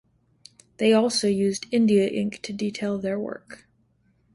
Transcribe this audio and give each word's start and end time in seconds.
They 0.77 0.93
also 0.93 1.27
used 1.27 1.67
India 1.71 2.07
Ink 2.07 2.41
to 2.41 2.53
detail 2.53 2.97
their 2.97 3.19
work. 3.19 3.67